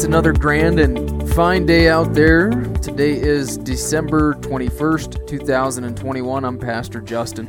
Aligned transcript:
It's 0.00 0.06
another 0.06 0.32
grand 0.32 0.80
and 0.80 1.30
fine 1.34 1.66
day 1.66 1.90
out 1.90 2.14
there. 2.14 2.48
Today 2.80 3.20
is 3.20 3.58
December 3.58 4.32
21st, 4.36 5.28
2021. 5.28 6.42
I'm 6.42 6.58
Pastor 6.58 7.02
Justin, 7.02 7.46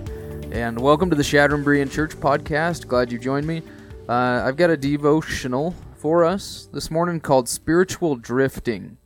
and 0.51 0.77
welcome 0.77 1.09
to 1.09 1.15
the 1.15 1.23
Chadron 1.23 1.63
Berean 1.63 1.89
Church 1.89 2.11
podcast. 2.11 2.87
Glad 2.87 3.09
you 3.09 3.19
joined 3.19 3.47
me. 3.47 3.61
Uh, 4.09 4.43
I've 4.45 4.57
got 4.57 4.69
a 4.69 4.75
devotional 4.75 5.73
for 5.95 6.25
us 6.25 6.67
this 6.73 6.91
morning 6.91 7.21
called 7.21 7.47
Spiritual 7.47 8.17
Drifting. 8.17 8.97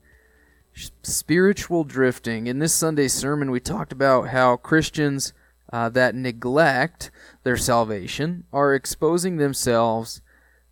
Spiritual 1.04 1.84
Drifting. 1.84 2.48
In 2.48 2.58
this 2.58 2.74
Sunday 2.74 3.08
sermon, 3.08 3.52
we 3.52 3.60
talked 3.60 3.92
about 3.92 4.30
how 4.30 4.56
Christians 4.56 5.34
uh, 5.72 5.90
that 5.90 6.16
neglect 6.16 7.12
their 7.44 7.58
salvation 7.58 8.46
are 8.52 8.74
exposing 8.74 9.38
themselves 9.38 10.24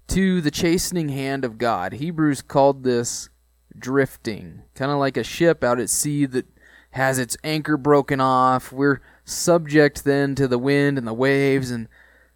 to 0.08 0.42
the 0.42 0.52
chastening 0.52 1.10
hand 1.10 1.46
of 1.46 1.58
God. 1.58 1.94
Hebrews 1.94 2.42
called 2.42 2.84
this 2.84 3.30
drifting, 3.78 4.64
kind 4.76 4.92
of 4.92 4.98
like 4.98 5.18
a 5.18 5.24
ship 5.24 5.64
out 5.64 5.80
at 5.80 5.90
sea 5.90 6.26
that 6.28 6.46
has 6.92 7.18
its 7.18 7.36
anchor 7.44 7.78
broken 7.78 8.22
off. 8.22 8.72
We're 8.72 9.02
subject 9.26 10.04
then 10.04 10.36
to 10.36 10.48
the 10.48 10.60
wind 10.60 10.98
and 10.98 11.08
the 11.08 11.14
waves 11.14 11.72
and 11.72 11.88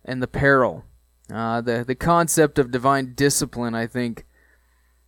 and 0.03 0.21
the 0.21 0.27
peril. 0.27 0.85
Uh, 1.31 1.61
the 1.61 1.83
the 1.85 1.95
concept 1.95 2.57
of 2.57 2.71
divine 2.71 3.13
discipline, 3.13 3.75
I 3.75 3.85
think, 3.85 4.25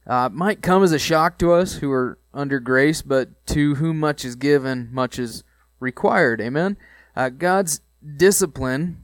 uh, 0.06 0.30
might 0.32 0.62
come 0.62 0.84
as 0.84 0.92
a 0.92 1.00
shock 1.00 1.38
to 1.40 1.54
us 1.54 1.76
who 1.76 1.92
are 1.92 2.20
under 2.34 2.60
grace, 2.60 3.02
but 3.02 3.46
to 3.48 3.76
whom 3.76 4.00
much 4.00 4.24
is 4.26 4.36
given, 4.36 4.90
much 4.92 5.18
is 5.18 5.44
required. 5.80 6.42
Amen. 6.42 6.78
Uh, 7.16 7.30
God's 7.30 7.82
discipline 8.18 9.02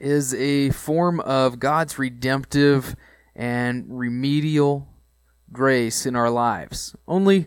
is 0.00 0.34
a 0.34 0.70
form 0.70 1.20
of 1.20 1.58
God's 1.58 1.98
redemptive 1.98 2.96
and 3.36 3.86
remedial 3.88 4.88
grace 5.52 6.06
in 6.06 6.16
our 6.16 6.30
lives. 6.30 6.96
Only 7.06 7.46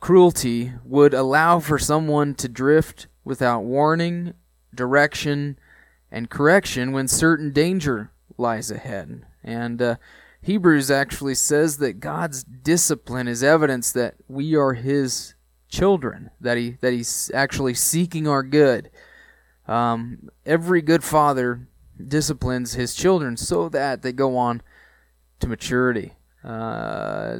cruelty 0.00 0.72
would 0.84 1.14
allow 1.14 1.58
for 1.58 1.78
someone 1.78 2.34
to 2.36 2.48
drift 2.48 3.08
without 3.24 3.62
warning, 3.62 4.34
direction, 4.74 5.58
and 6.10 6.30
correction 6.30 6.92
when 6.92 7.08
certain 7.08 7.52
danger 7.52 8.10
lies 8.38 8.70
ahead. 8.70 9.24
And 9.42 9.82
uh, 9.82 9.96
Hebrews 10.40 10.90
actually 10.90 11.34
says 11.34 11.78
that 11.78 12.00
God's 12.00 12.44
discipline 12.44 13.28
is 13.28 13.42
evidence 13.42 13.92
that 13.92 14.14
we 14.28 14.54
are 14.54 14.74
His 14.74 15.34
children, 15.68 16.30
that 16.40 16.56
He 16.56 16.76
that 16.80 16.92
He's 16.92 17.30
actually 17.34 17.74
seeking 17.74 18.28
our 18.28 18.42
good. 18.42 18.90
Um, 19.68 20.30
every 20.44 20.82
good 20.82 21.02
father 21.02 21.68
disciplines 22.04 22.74
his 22.74 22.94
children 22.94 23.36
so 23.36 23.68
that 23.68 24.02
they 24.02 24.12
go 24.12 24.36
on 24.36 24.62
to 25.40 25.48
maturity. 25.48 26.12
Uh, 26.44 27.38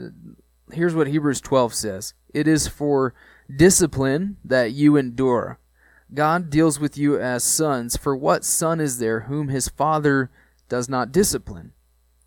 here's 0.73 0.95
what 0.95 1.07
Hebrews 1.07 1.41
12 1.41 1.75
says 1.75 2.15
It 2.35 2.49
is 2.49 2.67
for 2.67 3.15
discipline 3.55 4.37
that 4.45 4.73
you 4.73 4.97
endure. 4.97 5.59
God 6.15 6.51
deals 6.51 6.79
with 6.79 6.97
you 6.97 7.19
as 7.21 7.43
sons, 7.43 7.97
for 7.97 8.17
what 8.17 8.45
son 8.45 8.81
is 8.81 8.99
there 8.99 9.21
whom 9.21 9.49
his 9.49 9.69
father 9.69 10.31
does 10.69 10.89
not 10.89 11.13
discipline? 11.13 11.73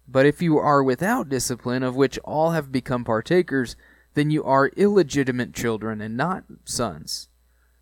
But 0.07 0.25
if 0.25 0.41
you 0.41 0.57
are 0.57 0.83
without 0.83 1.29
discipline, 1.29 1.83
of 1.83 1.95
which 1.95 2.19
all 2.19 2.51
have 2.51 2.71
become 2.71 3.05
partakers, 3.05 3.75
then 4.15 4.31
you 4.31 4.43
are 4.43 4.69
illegitimate 4.69 5.53
children 5.53 6.01
and 6.01 6.17
not 6.17 6.43
sons. 6.65 7.28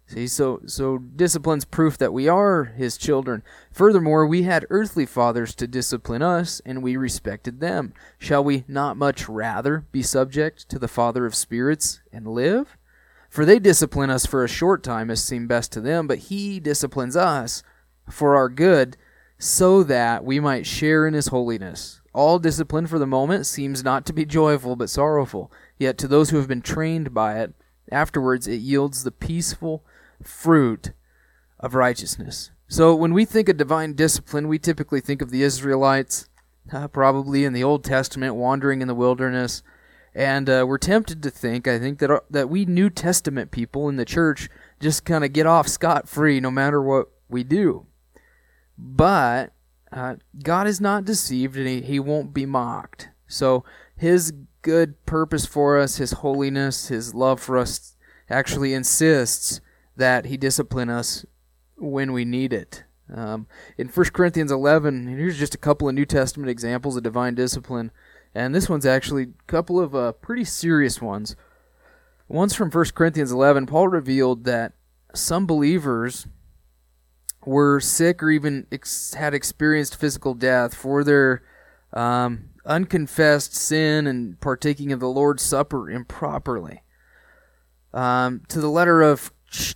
See, 0.07 0.27
so 0.27 0.61
so 0.65 0.99
discipline's 0.99 1.65
proof 1.65 1.97
that 1.97 2.13
we 2.13 2.29
are 2.29 2.63
his 2.63 2.97
children. 2.97 3.43
Furthermore, 3.73 4.25
we 4.25 4.43
had 4.43 4.65
earthly 4.69 5.05
fathers 5.05 5.53
to 5.55 5.67
discipline 5.67 6.21
us, 6.21 6.61
and 6.65 6.81
we 6.81 6.95
respected 6.95 7.59
them. 7.59 7.93
Shall 8.17 8.41
we 8.41 8.63
not 8.69 8.95
much 8.95 9.27
rather 9.27 9.85
be 9.91 10.01
subject 10.01 10.69
to 10.69 10.79
the 10.79 10.87
Father 10.87 11.25
of 11.25 11.35
spirits 11.35 11.99
and 12.13 12.25
live? 12.25 12.77
For 13.29 13.43
they 13.43 13.59
discipline 13.59 14.09
us 14.09 14.25
for 14.25 14.45
a 14.45 14.49
short 14.49 14.81
time 14.81 15.11
as 15.11 15.21
seemed 15.21 15.49
best 15.49 15.73
to 15.73 15.81
them, 15.81 16.07
but 16.07 16.19
he 16.19 16.61
disciplines 16.61 17.17
us 17.17 17.61
for 18.09 18.37
our 18.37 18.47
good, 18.47 18.95
so 19.37 19.83
that 19.83 20.23
we 20.23 20.39
might 20.39 20.65
share 20.65 21.05
in 21.05 21.13
his 21.13 21.27
holiness. 21.27 21.99
All 22.13 22.39
discipline 22.39 22.87
for 22.87 22.97
the 22.97 23.05
moment 23.05 23.45
seems 23.45 23.83
not 23.83 24.05
to 24.05 24.13
be 24.13 24.25
joyful, 24.25 24.77
but 24.77 24.89
sorrowful. 24.89 25.51
Yet 25.77 25.97
to 25.97 26.07
those 26.07 26.29
who 26.29 26.37
have 26.37 26.47
been 26.47 26.61
trained 26.61 27.13
by 27.13 27.39
it, 27.41 27.53
afterwards 27.91 28.47
it 28.47 28.61
yields 28.61 29.03
the 29.03 29.11
peaceful 29.11 29.83
fruit 30.23 30.91
of 31.59 31.75
righteousness. 31.75 32.51
So 32.67 32.93
when 32.93 33.13
we 33.13 33.25
think 33.25 33.49
of 33.49 33.57
divine 33.57 33.93
discipline, 33.93 34.47
we 34.47 34.59
typically 34.59 34.99
think 34.99 35.21
of 35.21 35.31
the 35.31 35.43
Israelites, 35.43 36.27
uh, 36.71 36.87
probably 36.89 37.45
in 37.45 37.53
the 37.53 37.63
Old 37.63 37.83
Testament, 37.83 38.35
wandering 38.35 38.81
in 38.81 38.87
the 38.87 38.95
wilderness. 38.95 39.63
And 40.13 40.49
uh, 40.49 40.65
we're 40.67 40.77
tempted 40.77 41.23
to 41.23 41.29
think, 41.29 41.67
I 41.67 41.79
think, 41.79 41.99
that, 41.99 42.11
uh, 42.11 42.19
that 42.29 42.49
we 42.49 42.65
New 42.65 42.89
Testament 42.89 43.51
people 43.51 43.87
in 43.87 43.95
the 43.95 44.05
church 44.05 44.49
just 44.79 45.05
kind 45.05 45.23
of 45.23 45.31
get 45.31 45.45
off 45.45 45.67
scot 45.67 46.09
free 46.09 46.39
no 46.39 46.51
matter 46.51 46.81
what 46.81 47.07
we 47.29 47.43
do. 47.43 47.85
But 48.77 49.53
uh, 49.91 50.15
God 50.43 50.67
is 50.67 50.81
not 50.81 51.05
deceived 51.05 51.55
and 51.55 51.67
he, 51.67 51.81
he 51.81 51.99
won't 51.99 52.33
be 52.33 52.45
mocked. 52.45 53.09
So 53.27 53.63
his 53.95 54.33
good 54.61 55.05
purpose 55.05 55.45
for 55.45 55.77
us, 55.77 55.97
his 55.97 56.11
holiness, 56.11 56.89
his 56.89 57.13
love 57.13 57.39
for 57.39 57.57
us 57.57 57.95
actually 58.29 58.73
insists 58.73 59.61
that 59.97 60.25
he 60.25 60.37
discipline 60.37 60.89
us 60.89 61.25
when 61.75 62.13
we 62.13 62.25
need 62.25 62.53
it. 62.53 62.83
Um, 63.13 63.47
in 63.77 63.87
1 63.87 64.05
Corinthians 64.07 64.51
11, 64.51 65.07
here's 65.07 65.39
just 65.39 65.55
a 65.55 65.59
couple 65.59 65.87
of 65.87 65.95
New 65.95 66.05
Testament 66.05 66.49
examples 66.49 66.97
of 66.97 67.03
divine 67.03 67.35
discipline, 67.35 67.91
and 68.35 68.53
this 68.53 68.69
one's 68.69 68.85
actually 68.85 69.23
a 69.23 69.43
couple 69.47 69.79
of 69.79 69.95
uh, 69.95 70.11
pretty 70.13 70.43
serious 70.43 71.01
ones. 71.01 71.35
One's 72.27 72.53
from 72.53 72.69
1 72.69 72.85
Corinthians 72.93 73.31
11. 73.31 73.65
Paul 73.67 73.87
revealed 73.87 74.43
that 74.43 74.73
some 75.13 75.47
believers 75.47 76.27
were 77.45 77.79
sick 77.79 78.21
or 78.21 78.29
even 78.29 78.67
ex- 78.71 79.13
had 79.13 79.33
experienced 79.33 79.95
physical 79.95 80.33
death 80.33 80.73
for 80.73 81.03
their 81.03 81.41
um, 81.93 82.49
unconfessed 82.65 83.55
sin 83.55 84.05
and 84.05 84.39
partaking 84.41 84.91
of 84.91 84.99
the 84.99 85.07
Lord's 85.07 85.43
Supper 85.43 85.89
improperly. 85.89 86.83
Um, 87.93 88.41
to 88.49 88.59
the 88.59 88.69
letter 88.69 89.01
of 89.01 89.31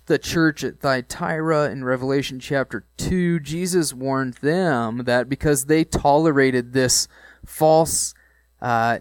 the 0.06 0.18
church 0.18 0.62
at 0.64 0.80
Thyatira 0.80 1.70
in 1.70 1.84
Revelation 1.84 2.38
chapter 2.38 2.86
2, 2.98 3.40
Jesus 3.40 3.92
warned 3.92 4.34
them 4.34 5.04
that 5.04 5.28
because 5.28 5.66
they 5.66 5.84
tolerated 5.84 6.72
this 6.72 7.08
false 7.44 8.14
uh, 8.60 8.98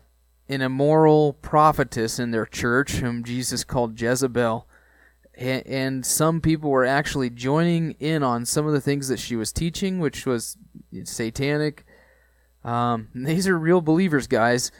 and 0.47 0.61
immoral 0.61 1.33
prophetess 1.33 2.19
in 2.19 2.31
their 2.31 2.45
church, 2.45 2.93
whom 2.93 3.23
Jesus 3.23 3.63
called 3.63 3.99
Jezebel, 3.99 4.67
and 5.33 6.05
some 6.05 6.41
people 6.41 6.69
were 6.69 6.85
actually 6.85 7.29
joining 7.29 7.91
in 7.99 8.21
on 8.21 8.45
some 8.45 8.67
of 8.67 8.73
the 8.73 8.81
things 8.81 9.07
that 9.07 9.19
she 9.19 9.35
was 9.35 9.51
teaching, 9.51 9.99
which 9.99 10.25
was 10.25 10.57
satanic. 11.03 11.85
Um, 12.63 13.07
these 13.15 13.47
are 13.47 13.57
real 13.57 13.81
believers, 13.81 14.27
guys. 14.27 14.71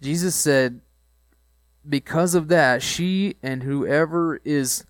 Jesus 0.00 0.34
said, 0.34 0.80
because 1.88 2.34
of 2.34 2.48
that, 2.48 2.82
she 2.82 3.36
and 3.42 3.62
whoever 3.62 4.40
is 4.44 4.84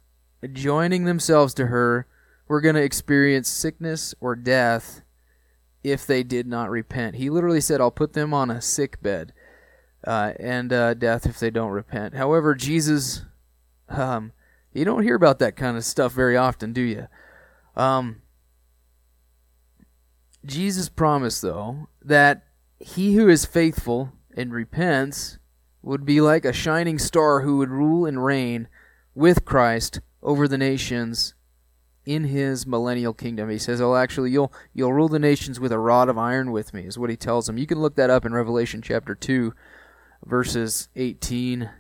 joining 0.52 1.04
themselves 1.04 1.54
to 1.54 1.66
her 1.66 2.06
were 2.46 2.60
going 2.60 2.74
to 2.74 2.82
experience 2.82 3.48
sickness 3.48 4.14
or 4.20 4.34
death 4.34 5.02
if 5.82 6.06
they 6.06 6.22
did 6.22 6.46
not 6.46 6.70
repent. 6.70 7.16
He 7.16 7.30
literally 7.30 7.60
said, 7.60 7.80
I'll 7.80 7.90
put 7.90 8.12
them 8.12 8.32
on 8.34 8.50
a 8.50 8.60
sick 8.60 9.02
bed 9.02 9.32
uh, 10.06 10.32
and 10.38 10.72
uh, 10.72 10.94
death 10.94 11.26
if 11.26 11.38
they 11.38 11.50
don't 11.50 11.70
repent. 11.70 12.14
However, 12.14 12.54
Jesus, 12.54 13.22
um, 13.88 14.32
you 14.72 14.84
don't 14.84 15.02
hear 15.02 15.14
about 15.14 15.38
that 15.40 15.56
kind 15.56 15.76
of 15.76 15.84
stuff 15.84 16.12
very 16.12 16.36
often, 16.36 16.72
do 16.72 16.80
you? 16.80 17.08
Um, 17.76 18.22
Jesus 20.44 20.88
promised, 20.88 21.42
though, 21.42 21.88
that 22.02 22.44
he 22.80 23.14
who 23.14 23.28
is 23.28 23.44
faithful 23.44 24.12
and 24.36 24.52
repents 24.52 25.38
would 25.82 26.04
be 26.04 26.20
like 26.20 26.44
a 26.44 26.52
shining 26.52 26.98
star 26.98 27.40
who 27.40 27.58
would 27.58 27.70
rule 27.70 28.06
and 28.06 28.24
reign 28.24 28.68
with 29.14 29.44
Christ 29.44 30.00
over 30.22 30.48
the 30.48 30.58
nations 30.58 31.34
in 32.04 32.24
his 32.24 32.66
millennial 32.66 33.12
kingdom. 33.12 33.50
He 33.50 33.58
says, 33.58 33.80
"Oh, 33.80 33.94
actually, 33.94 34.30
you'll 34.30 34.52
you'll 34.72 34.92
rule 34.92 35.08
the 35.08 35.18
nations 35.18 35.60
with 35.60 35.72
a 35.72 35.78
rod 35.78 36.08
of 36.08 36.16
iron 36.16 36.50
with 36.50 36.72
me," 36.72 36.82
is 36.82 36.98
what 36.98 37.10
he 37.10 37.16
tells 37.16 37.46
them. 37.46 37.58
You 37.58 37.66
can 37.66 37.80
look 37.80 37.96
that 37.96 38.10
up 38.10 38.24
in 38.24 38.32
Revelation 38.32 38.80
chapter 38.80 39.14
two, 39.14 39.54
verses 40.24 40.88
eighteen 40.96 41.70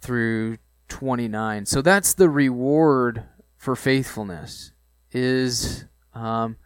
through 0.00 0.58
twenty 0.88 1.28
nine. 1.28 1.66
So 1.66 1.82
that's 1.82 2.14
the 2.14 2.28
reward 2.28 3.24
for 3.56 3.76
faithfulness 3.76 4.72
is 5.12 5.84
um, 6.14 6.56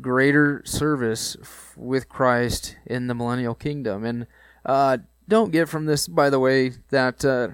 greater 0.00 0.62
service 0.64 1.36
with 1.76 2.08
Christ 2.08 2.76
in 2.86 3.06
the 3.06 3.14
millennial 3.14 3.54
kingdom. 3.54 4.04
And 4.04 4.26
uh, 4.64 4.98
don't 5.28 5.52
get 5.52 5.68
from 5.68 5.86
this, 5.86 6.06
by 6.06 6.30
the 6.30 6.38
way, 6.38 6.72
that 6.90 7.24
uh, 7.24 7.48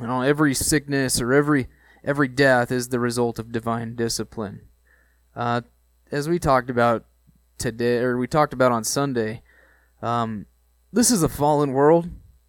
you 0.00 0.06
know 0.06 0.22
every 0.22 0.54
sickness 0.54 1.20
or 1.20 1.32
every 1.32 1.68
every 2.04 2.28
death 2.28 2.70
is 2.70 2.88
the 2.88 3.00
result 3.00 3.38
of 3.38 3.52
divine 3.52 3.94
discipline. 3.94 4.62
Uh, 5.34 5.62
as 6.10 6.28
we 6.28 6.38
talked 6.38 6.70
about 6.70 7.04
today, 7.58 7.98
or 7.98 8.16
we 8.18 8.26
talked 8.26 8.52
about 8.52 8.72
on 8.72 8.84
Sunday, 8.84 9.42
um, 10.02 10.46
this 10.92 11.10
is 11.10 11.22
a 11.22 11.28
fallen 11.28 11.72
world, 11.72 12.08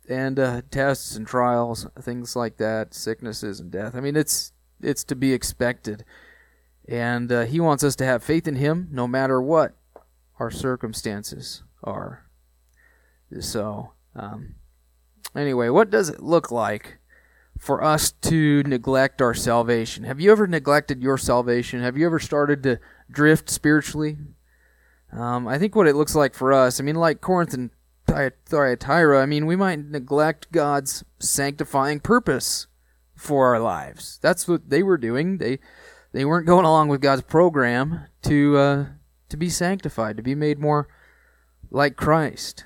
and 0.10 0.40
uh, 0.40 0.62
tests 0.72 1.16
and 1.16 1.28
trials, 1.28 1.88
things 2.00 2.36
like 2.36 2.58
that, 2.58 2.94
sicknesses 2.94 3.60
and 3.60 3.72
death. 3.72 3.96
I 3.96 4.00
mean, 4.00 4.16
it's 4.16 4.52
it's 4.82 5.04
to 5.06 5.16
be 5.16 5.34
expected, 5.34 6.04
and 6.88 7.32
uh, 7.32 7.46
He 7.46 7.60
wants 7.60 7.84
us 7.84 7.96
to 7.98 8.06
have 8.06 8.24
faith 8.24 8.48
in 8.48 8.56
Him 8.56 8.88
no 8.92 9.08
matter 9.08 9.42
what 9.42 9.78
our 10.40 10.50
circumstances 10.50 11.64
are. 11.84 12.26
So, 13.40 13.94
um, 14.16 14.56
anyway, 15.36 15.70
what 15.70 15.90
does 15.90 16.10
it 16.10 16.22
look 16.22 16.52
like 16.52 16.98
for 17.62 17.84
us 17.84 18.12
to 18.12 18.64
neglect 18.64 19.22
our 19.22 19.36
salvation? 19.36 20.04
Have 20.04 20.20
you 20.20 20.32
ever 20.32 20.48
neglected 20.48 21.04
your 21.04 21.16
salvation? 21.16 21.84
Have 21.84 21.96
you 21.96 22.08
ever 22.08 22.18
started 22.18 22.64
to 22.64 22.80
drift 23.10 23.52
spiritually? 23.52 24.18
Um, 25.14 25.48
I 25.48 25.60
think 25.60 25.76
what 25.76 25.86
it 25.86 25.96
looks 25.96 26.16
like 26.16 26.34
for 26.34 26.52
us, 26.52 26.80
I 26.80 26.84
mean, 26.84 26.96
like 26.96 27.22
Corinth 27.22 27.54
and 27.54 27.70
Thyatira, 28.08 29.22
I 29.22 29.28
mean, 29.28 29.46
we 29.46 29.56
might 29.56 29.78
neglect 29.78 30.52
God's 30.52 31.04
sanctifying 31.20 32.00
purpose 32.00 32.66
for 33.16 33.54
our 33.54 33.60
lives. 33.60 34.18
That's 34.24 34.48
what 34.48 34.72
they 34.72 34.82
were 34.82 34.98
doing. 34.98 35.38
They 35.38 35.60
they 36.14 36.26
weren't 36.26 36.48
going 36.48 36.66
along 36.66 36.88
with 36.90 37.00
God's 37.00 37.22
program 37.22 38.08
to 38.24 38.58
uh, 38.58 38.86
to 39.30 39.38
be 39.38 39.50
sanctified, 39.50 40.18
to 40.18 40.24
be 40.24 40.34
made 40.34 40.58
more 40.58 40.88
like 41.70 41.96
Christ. 41.96 42.66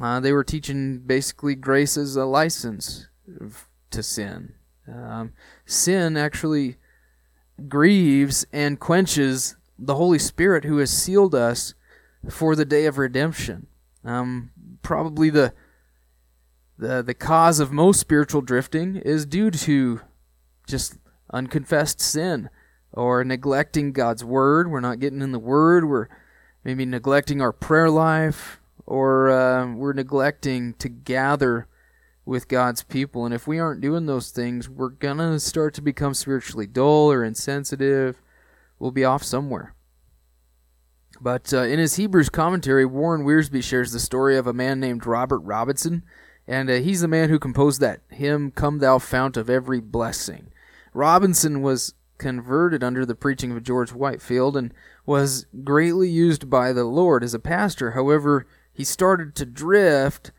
Uh, 0.00 0.18
they 0.18 0.32
were 0.32 0.44
teaching 0.44 1.00
basically 1.00 1.54
grace 1.54 1.98
as 1.98 2.16
a 2.16 2.24
license 2.24 3.08
to 3.90 4.02
sin. 4.02 4.54
Um, 4.88 5.32
sin 5.66 6.16
actually 6.16 6.76
grieves 7.68 8.46
and 8.52 8.80
quenches 8.80 9.56
the 9.78 9.94
Holy 9.94 10.18
Spirit 10.18 10.64
who 10.64 10.78
has 10.78 10.90
sealed 10.90 11.34
us 11.34 11.74
for 12.28 12.54
the 12.54 12.64
day 12.64 12.86
of 12.86 12.98
redemption. 12.98 13.66
Um, 14.04 14.50
probably 14.82 15.30
the 15.30 15.52
the 16.78 17.02
the 17.02 17.14
cause 17.14 17.60
of 17.60 17.72
most 17.72 18.00
spiritual 18.00 18.40
drifting 18.40 18.96
is 18.96 19.26
due 19.26 19.50
to 19.50 20.00
just 20.66 20.96
unconfessed 21.32 22.00
sin 22.00 22.48
or 22.92 23.22
neglecting 23.24 23.92
God's 23.92 24.24
word. 24.24 24.70
We're 24.70 24.80
not 24.80 25.00
getting 25.00 25.20
in 25.20 25.32
the 25.32 25.38
word. 25.38 25.88
We're 25.88 26.08
maybe 26.64 26.84
neglecting 26.84 27.40
our 27.40 27.52
prayer 27.52 27.90
life, 27.90 28.60
or 28.86 29.30
uh, 29.30 29.74
we're 29.74 29.92
neglecting 29.92 30.74
to 30.74 30.88
gather 30.88 31.66
with 32.30 32.46
God's 32.46 32.84
people. 32.84 33.24
And 33.24 33.34
if 33.34 33.48
we 33.48 33.58
aren't 33.58 33.80
doing 33.80 34.06
those 34.06 34.30
things, 34.30 34.68
we're 34.68 34.90
gonna 34.90 35.40
start 35.40 35.74
to 35.74 35.82
become 35.82 36.14
spiritually 36.14 36.68
dull 36.68 37.10
or 37.10 37.24
insensitive. 37.24 38.22
We'll 38.78 38.92
be 38.92 39.04
off 39.04 39.24
somewhere. 39.24 39.74
But 41.20 41.52
uh, 41.52 41.62
in 41.62 41.80
his 41.80 41.96
Hebrews 41.96 42.28
commentary, 42.28 42.86
Warren 42.86 43.24
Wiersbe 43.24 43.64
shares 43.64 43.90
the 43.90 43.98
story 43.98 44.36
of 44.36 44.46
a 44.46 44.52
man 44.52 44.78
named 44.78 45.06
Robert 45.06 45.40
Robinson, 45.40 46.04
and 46.46 46.70
uh, 46.70 46.74
he's 46.74 47.00
the 47.00 47.08
man 47.08 47.30
who 47.30 47.40
composed 47.40 47.80
that 47.80 48.02
hymn, 48.10 48.52
Come 48.52 48.78
Thou 48.78 48.98
Fount 48.98 49.36
of 49.36 49.50
Every 49.50 49.80
Blessing. 49.80 50.52
Robinson 50.94 51.62
was 51.62 51.94
converted 52.18 52.84
under 52.84 53.04
the 53.04 53.16
preaching 53.16 53.50
of 53.50 53.64
George 53.64 53.90
Whitefield 53.90 54.56
and 54.56 54.72
was 55.04 55.46
greatly 55.64 56.08
used 56.08 56.48
by 56.48 56.72
the 56.72 56.84
Lord 56.84 57.24
as 57.24 57.34
a 57.34 57.40
pastor. 57.40 57.90
However, 57.90 58.46
he 58.72 58.84
started 58.84 59.34
to 59.34 59.44
drift 59.44 60.30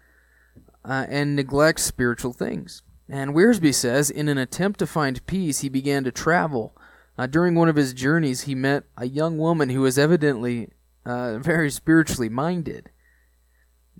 uh, 0.84 1.06
and 1.10 1.36
neglect 1.36 1.80
spiritual 1.80 2.34
things. 2.34 2.82
And 3.10 3.34
Wiersbe 3.34 3.74
says, 3.74 4.10
in 4.10 4.30
an 4.30 4.38
attempt 4.38 4.80
to 4.80 4.88
find 4.88 5.26
peace, 5.26 5.60
he 5.60 5.70
began 5.70 6.04
to 6.06 6.12
travel 6.12 6.76
uh, 7.18 7.28
during 7.28 7.56
one 7.56 7.70
of 7.70 7.76
his 7.76 7.94
journeys, 7.94 8.42
he 8.42 8.56
met 8.56 8.84
a 8.98 9.06
young 9.06 9.38
woman 9.38 9.70
who 9.70 9.82
was 9.82 9.98
evidently 9.98 10.70
uh, 11.06 11.38
very 11.40 11.70
spiritually 11.70 12.30
minded, 12.30 12.90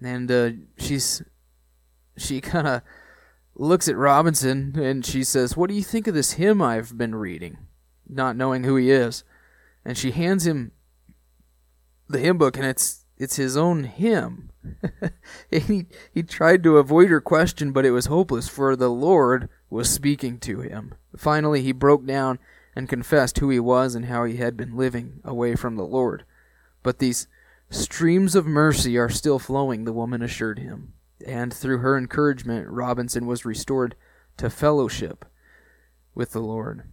and 0.02 0.32
uh, 0.32 0.50
she's 0.78 1.22
she 2.18 2.42
kind 2.42 2.68
of 2.68 2.82
looks 3.56 3.88
at 3.88 3.96
Robinson 3.98 4.80
and 4.80 5.06
she 5.06 5.24
says, 5.24 5.58
"What 5.58 5.70
do 5.70 5.76
you 5.76 5.84
think 5.84 6.08
of 6.08 6.14
this 6.14 6.34
hymn 6.34 6.62
I've 6.62 6.98
been 6.98 7.16
reading?" 7.16 7.58
Not 8.08 8.36
knowing 8.36 8.64
who 8.64 8.76
he 8.76 8.92
is, 8.92 9.24
and 9.86 9.98
she 9.98 10.12
hands 10.12 10.46
him 10.48 10.72
the 12.08 12.20
hymn 12.20 12.38
book, 12.38 12.58
and 12.58 12.66
it's 12.66 13.06
it's 13.18 13.36
his 13.36 13.58
own 13.58 13.84
hymn. 13.84 14.51
he 15.52 15.88
he 16.14 16.24
tried 16.24 16.64
to 16.64 16.78
avoid 16.78 17.10
her 17.10 17.22
question, 17.22 17.72
but 17.72 17.86
it 17.86 17.92
was 17.92 18.06
hopeless, 18.06 18.48
for 18.48 18.76
the 18.76 18.90
Lord 18.90 19.50
was 19.70 19.90
speaking 19.90 20.40
to 20.40 20.62
him. 20.62 20.94
Finally, 21.18 21.62
he 21.62 21.72
broke 21.72 22.06
down 22.06 22.40
and 22.76 22.90
confessed 22.90 23.40
who 23.40 23.50
he 23.50 23.60
was 23.60 23.96
and 23.96 24.06
how 24.06 24.24
he 24.24 24.38
had 24.38 24.56
been 24.56 24.78
living 24.78 25.20
away 25.24 25.56
from 25.56 25.76
the 25.76 25.86
Lord. 25.86 26.26
But 26.84 27.00
these 27.00 27.28
streams 27.70 28.36
of 28.36 28.46
mercy 28.46 28.98
are 28.98 29.10
still 29.10 29.40
flowing, 29.40 29.84
the 29.84 29.94
woman 29.94 30.22
assured 30.22 30.60
him. 30.60 30.94
And 31.26 31.54
through 31.54 31.80
her 31.80 31.98
encouragement, 31.98 32.68
Robinson 32.70 33.28
was 33.28 33.46
restored 33.46 33.96
to 34.38 34.50
fellowship 34.50 35.26
with 36.16 36.32
the 36.32 36.40
Lord. 36.40 36.84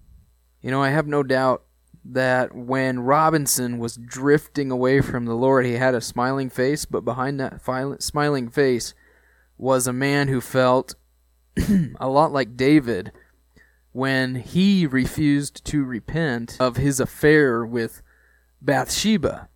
You 0.61 0.71
know, 0.71 0.83
I 0.83 0.91
have 0.91 1.07
no 1.07 1.23
doubt 1.23 1.65
that 2.05 2.55
when 2.55 3.01
Robinson 3.01 3.79
was 3.79 3.97
drifting 3.97 4.71
away 4.71 5.01
from 5.01 5.25
the 5.25 5.35
Lord, 5.35 5.67
he 5.67 5.75
had 5.75 5.95
a 5.95 6.01
smiling 6.01 6.51
face, 6.51 6.85
but 6.85 7.05
behind 7.05 7.39
that 7.41 7.61
smiling 8.01 8.49
face 8.49 8.95
was 9.57 9.87
a 9.87 9.93
man 9.93 10.29
who 10.29 10.41
felt 10.41 10.95
a 12.01 12.09
lot 12.09 12.33
like 12.33 12.57
David 12.57 13.13
when 13.93 14.37
he 14.37 14.87
refused 14.87 15.65
to 15.65 15.85
repent 15.85 16.57
of 16.61 16.77
his 16.77 17.01
affair 17.01 17.67
with 17.67 18.03
Bathsheba. 18.63 19.49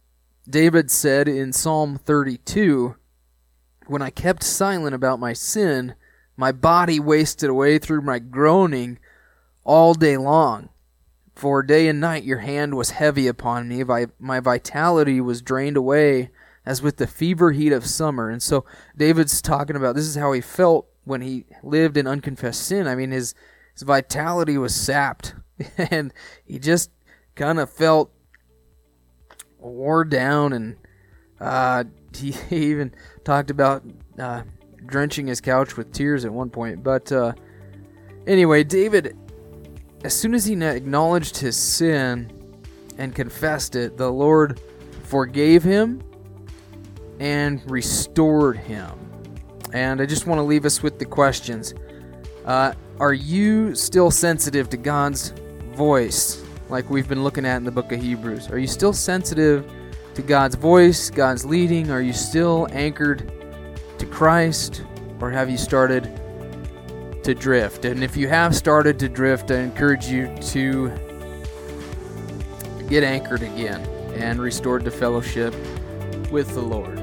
David 0.49 0.91
said 0.91 1.29
in 1.29 1.53
Psalm 1.53 1.97
32, 1.97 2.97
When 3.87 4.03
I 4.03 4.11
kept 4.11 4.43
silent 4.43 4.95
about 4.95 5.21
my 5.21 5.33
sin, 5.33 5.95
my 6.37 6.51
body 6.51 6.99
wasted 6.99 7.51
away 7.51 7.79
through 7.79 8.03
my 8.03 8.19
groaning 8.19 8.99
all 9.65 9.95
day 9.95 10.17
long. 10.17 10.71
For 11.35 11.63
day 11.63 11.89
and 11.89 12.01
night 12.01 12.25
your 12.25 12.39
hand 12.39 12.77
was 12.77 12.91
heavy 12.91 13.27
upon 13.27 13.69
me, 13.69 13.83
my 14.19 14.41
vitality 14.41 15.21
was 15.21 15.43
drained 15.43 15.77
away 15.77 16.31
as 16.65 16.83
with 16.83 16.97
the 16.97 17.07
fever 17.07 17.53
heat 17.53 17.73
of 17.73 17.87
summer. 17.87 18.31
And 18.31 18.43
so 18.43 18.65
David's 18.97 19.43
talking 19.43 19.77
about 19.77 19.95
this 19.95 20.07
is 20.07 20.15
how 20.15 20.33
he 20.33 20.41
felt 20.41 20.87
when 21.05 21.21
he 21.21 21.47
lived 21.63 21.97
in 21.97 22.07
unconfessed 22.07 22.63
sin. 22.63 22.87
I 22.87 22.95
mean, 22.95 23.11
his 23.11 23.35
his 23.75 23.83
vitality 23.83 24.59
was 24.59 24.75
sapped, 24.75 25.35
and 25.79 26.13
he 26.45 26.59
just 26.59 26.91
kind 27.35 27.59
of 27.59 27.71
felt 27.71 28.13
wore 29.59 30.05
down. 30.05 30.53
And 30.53 30.77
uh, 31.41 31.85
he, 32.17 32.35
even 32.51 32.95
talked 33.25 33.51
about 33.51 33.83
uh, 34.19 34.43
drenching 34.87 35.27
his 35.27 35.41
couch 35.41 35.77
with 35.77 35.93
tears 35.93 36.25
at 36.25 36.33
one 36.33 36.51
point. 36.51 36.83
But 36.83 37.11
uh, 37.11 37.33
anyway, 38.27 38.65
David, 38.65 39.17
as 40.05 40.15
soon 40.15 40.35
as 40.35 40.45
he 40.45 40.55
acknowledged 40.63 41.37
his 41.37 41.57
sin 41.57 42.31
and 42.99 43.15
confessed 43.15 43.77
it, 43.77 43.97
the 43.97 44.11
Lord 44.11 44.61
forgave 45.05 45.63
him 45.63 46.03
and 47.21 47.63
restored 47.71 48.57
him. 48.57 48.91
And 49.73 50.01
I 50.01 50.07
just 50.07 50.27
want 50.27 50.39
to 50.39 50.43
leave 50.43 50.65
us 50.65 50.83
with 50.83 50.99
the 50.99 51.05
questions. 51.05 51.75
Uh, 52.45 52.75
are 52.99 53.15
you 53.15 53.75
still 53.75 54.11
sensitive 54.11 54.69
to 54.71 54.77
God's 54.77 55.31
voice, 55.75 56.45
like 56.69 56.91
we've 56.91 57.09
been 57.09 57.23
looking 57.23 57.47
at 57.47 57.57
in 57.57 57.65
the 57.65 57.71
book 57.71 57.93
of 57.93 58.01
Hebrews? 58.01 58.51
Are 58.51 58.59
you 58.59 58.67
still 58.67 58.93
sensitive 58.93 59.71
to 60.15 60.23
God's 60.23 60.57
voice, 60.57 61.11
God's 61.11 61.45
leading? 61.45 61.91
Are 61.91 62.03
you 62.03 62.13
still 62.13 62.67
anchored 62.73 63.33
to 63.99 64.07
Christ, 64.07 64.85
or 65.21 65.31
have 65.31 65.49
you 65.49 65.57
started 65.57 66.22
to 67.25 67.35
drift? 67.35 67.85
And 67.85 68.03
if 68.05 68.17
you 68.17 68.29
have 68.29 68.55
started 68.55 68.99
to 69.01 69.09
drift, 69.09 69.51
I 69.51 69.61
encourage 69.61 70.07
you 70.07 70.35
to 70.51 70.91
get 72.89 73.03
anchored 73.05 73.43
again 73.43 73.81
and 74.15 74.41
restored 74.41 74.85
to 74.85 74.91
fellowship 74.91 75.55
with 76.31 76.49
the 76.55 76.63
Lord. 76.63 77.02